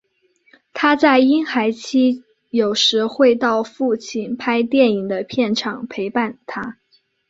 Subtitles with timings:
[0.73, 6.79] 她在婴孩期有时会到父亲拍电影的片场陪伴他。